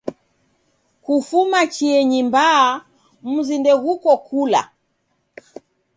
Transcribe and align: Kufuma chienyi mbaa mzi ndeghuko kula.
Kufuma 1.03 1.59
chienyi 1.73 2.19
mbaa 2.27 2.67
mzi 3.33 3.55
ndeghuko 3.61 4.11
kula. 4.27 4.61